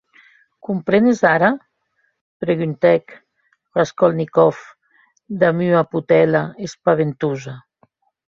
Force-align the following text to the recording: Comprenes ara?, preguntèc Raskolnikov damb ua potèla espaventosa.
Comprenes 0.67 1.19
ara?, 1.31 1.49
preguntèc 2.45 3.13
Raskolnikov 3.79 4.57
damb 5.45 5.59
ua 5.69 5.83
potèla 5.93 6.43
espaventosa. 6.69 7.55